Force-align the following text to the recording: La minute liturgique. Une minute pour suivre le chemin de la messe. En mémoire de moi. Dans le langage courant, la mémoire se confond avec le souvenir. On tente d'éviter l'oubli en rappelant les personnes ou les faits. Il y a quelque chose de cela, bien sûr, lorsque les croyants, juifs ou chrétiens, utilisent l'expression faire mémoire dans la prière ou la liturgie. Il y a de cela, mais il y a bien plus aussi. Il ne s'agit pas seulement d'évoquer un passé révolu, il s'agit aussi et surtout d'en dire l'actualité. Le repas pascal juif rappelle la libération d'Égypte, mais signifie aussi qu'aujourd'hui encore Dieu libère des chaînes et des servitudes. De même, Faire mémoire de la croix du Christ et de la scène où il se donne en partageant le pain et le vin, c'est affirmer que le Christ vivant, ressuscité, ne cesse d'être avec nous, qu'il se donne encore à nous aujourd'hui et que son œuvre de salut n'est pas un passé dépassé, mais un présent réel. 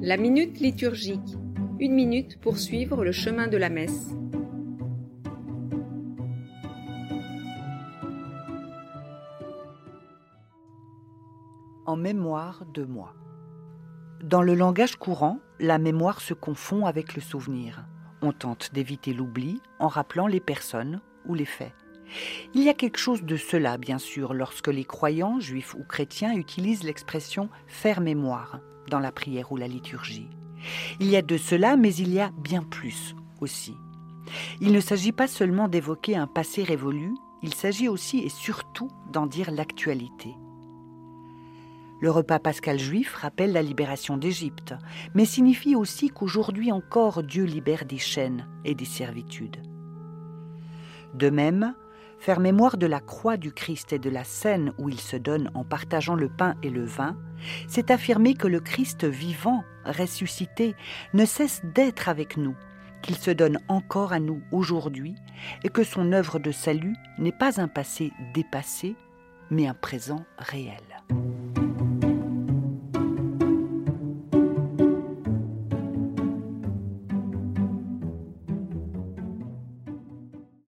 La 0.00 0.16
minute 0.16 0.60
liturgique. 0.60 1.36
Une 1.80 1.92
minute 1.92 2.38
pour 2.40 2.56
suivre 2.58 3.04
le 3.04 3.10
chemin 3.10 3.48
de 3.48 3.56
la 3.56 3.68
messe. 3.68 4.14
En 11.84 11.96
mémoire 11.96 12.64
de 12.72 12.84
moi. 12.84 13.12
Dans 14.22 14.42
le 14.42 14.54
langage 14.54 14.94
courant, 14.94 15.40
la 15.58 15.78
mémoire 15.78 16.20
se 16.20 16.32
confond 16.32 16.86
avec 16.86 17.16
le 17.16 17.20
souvenir. 17.20 17.84
On 18.22 18.30
tente 18.30 18.72
d'éviter 18.72 19.12
l'oubli 19.12 19.60
en 19.80 19.88
rappelant 19.88 20.28
les 20.28 20.40
personnes 20.40 21.00
ou 21.26 21.34
les 21.34 21.44
faits. 21.44 21.74
Il 22.54 22.62
y 22.62 22.68
a 22.68 22.74
quelque 22.74 22.98
chose 22.98 23.24
de 23.24 23.36
cela, 23.36 23.78
bien 23.78 23.98
sûr, 23.98 24.32
lorsque 24.32 24.68
les 24.68 24.84
croyants, 24.84 25.40
juifs 25.40 25.74
ou 25.74 25.82
chrétiens, 25.82 26.34
utilisent 26.34 26.84
l'expression 26.84 27.48
faire 27.66 28.00
mémoire 28.00 28.60
dans 28.88 29.00
la 29.00 29.12
prière 29.12 29.52
ou 29.52 29.56
la 29.56 29.68
liturgie. 29.68 30.28
Il 31.00 31.08
y 31.08 31.16
a 31.16 31.22
de 31.22 31.36
cela, 31.36 31.76
mais 31.76 31.94
il 31.94 32.12
y 32.12 32.20
a 32.20 32.30
bien 32.42 32.62
plus 32.62 33.14
aussi. 33.40 33.76
Il 34.60 34.72
ne 34.72 34.80
s'agit 34.80 35.12
pas 35.12 35.26
seulement 35.26 35.68
d'évoquer 35.68 36.16
un 36.16 36.26
passé 36.26 36.62
révolu, 36.62 37.14
il 37.42 37.54
s'agit 37.54 37.88
aussi 37.88 38.18
et 38.18 38.28
surtout 38.28 38.90
d'en 39.12 39.26
dire 39.26 39.50
l'actualité. 39.50 40.34
Le 42.00 42.10
repas 42.10 42.38
pascal 42.38 42.78
juif 42.78 43.14
rappelle 43.14 43.52
la 43.52 43.62
libération 43.62 44.16
d'Égypte, 44.16 44.74
mais 45.14 45.24
signifie 45.24 45.74
aussi 45.74 46.10
qu'aujourd'hui 46.10 46.70
encore 46.70 47.22
Dieu 47.24 47.44
libère 47.44 47.86
des 47.86 47.98
chaînes 47.98 48.46
et 48.64 48.74
des 48.74 48.84
servitudes. 48.84 49.62
De 51.14 51.30
même, 51.30 51.74
Faire 52.18 52.40
mémoire 52.40 52.76
de 52.76 52.86
la 52.86 53.00
croix 53.00 53.36
du 53.36 53.52
Christ 53.52 53.92
et 53.92 53.98
de 53.98 54.10
la 54.10 54.24
scène 54.24 54.72
où 54.78 54.88
il 54.88 55.00
se 55.00 55.16
donne 55.16 55.50
en 55.54 55.64
partageant 55.64 56.16
le 56.16 56.28
pain 56.28 56.56
et 56.62 56.70
le 56.70 56.84
vin, 56.84 57.16
c'est 57.68 57.90
affirmer 57.90 58.34
que 58.34 58.48
le 58.48 58.60
Christ 58.60 59.04
vivant, 59.04 59.62
ressuscité, 59.84 60.74
ne 61.14 61.24
cesse 61.24 61.62
d'être 61.74 62.08
avec 62.08 62.36
nous, 62.36 62.56
qu'il 63.02 63.16
se 63.16 63.30
donne 63.30 63.60
encore 63.68 64.12
à 64.12 64.18
nous 64.18 64.42
aujourd'hui 64.50 65.14
et 65.62 65.68
que 65.68 65.84
son 65.84 66.12
œuvre 66.12 66.38
de 66.38 66.50
salut 66.50 66.96
n'est 67.18 67.32
pas 67.32 67.60
un 67.60 67.68
passé 67.68 68.12
dépassé, 68.34 68.96
mais 69.50 69.68
un 69.68 69.74
présent 69.74 70.24
réel. 70.38 70.82